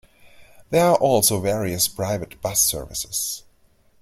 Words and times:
There 0.71 0.87
are 0.87 0.95
also 0.95 1.39
various 1.39 1.87
private 1.87 2.41
bus 2.41 2.59
services. 2.63 3.43